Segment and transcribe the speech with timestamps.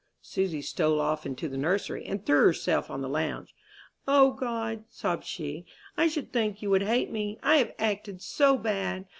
[0.23, 3.53] Susy stole off into the nursery, and threw herself on the lounge.
[4.07, 5.63] "O God," sobbed she,
[5.95, 9.05] "I should think you would hate me, I have acted so bad!